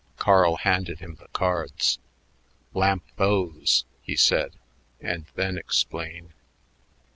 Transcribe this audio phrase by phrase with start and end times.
[0.17, 1.99] Carl handed him the cards.
[2.73, 4.53] "Lamp those," he said,
[4.99, 6.33] "and then explain.